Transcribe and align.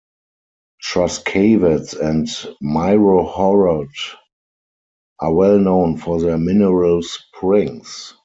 Truskavets 0.83 1.93
and 1.93 2.25
Myrhorod 2.59 3.89
are 5.19 5.31
well 5.31 5.59
known 5.59 5.97
for 5.97 6.19
their 6.19 6.39
mineral 6.39 7.03
springs. 7.03 8.15